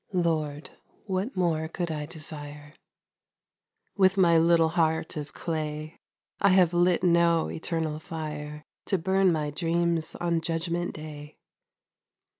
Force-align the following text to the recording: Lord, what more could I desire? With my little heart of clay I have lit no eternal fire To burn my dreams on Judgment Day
Lord, 0.13 0.71
what 1.05 1.35
more 1.37 1.67
could 1.67 1.91
I 1.91 2.07
desire? 2.07 2.73
With 3.95 4.17
my 4.17 4.35
little 4.35 4.69
heart 4.69 5.15
of 5.15 5.31
clay 5.31 5.99
I 6.39 6.49
have 6.49 6.73
lit 6.73 7.03
no 7.03 7.51
eternal 7.51 7.99
fire 7.99 8.65
To 8.87 8.97
burn 8.97 9.31
my 9.31 9.51
dreams 9.51 10.15
on 10.15 10.41
Judgment 10.41 10.95
Day 10.95 11.37